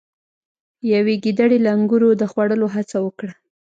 [0.93, 3.33] یوې ګیدړې له انګورو د خوړلو هڅه وکړه.